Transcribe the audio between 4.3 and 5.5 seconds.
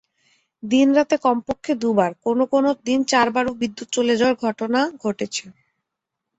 ঘটনা ঘটছে।